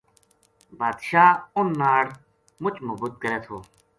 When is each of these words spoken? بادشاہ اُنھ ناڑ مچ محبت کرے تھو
بادشاہ 0.79 1.29
اُنھ 1.57 1.73
ناڑ 1.79 2.05
مچ 2.61 2.75
محبت 2.87 3.13
کرے 3.21 3.39
تھو 3.45 3.57